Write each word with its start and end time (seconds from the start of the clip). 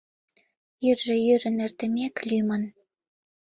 Йӱржӧ 0.85 1.15
йӱрын 1.25 1.57
эртымек, 1.65 2.15
лӱмын 2.27 2.63